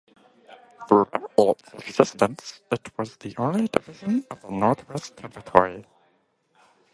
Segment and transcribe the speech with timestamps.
[0.89, 5.85] Throughout its existence, it was the only Division in the Northern Territory.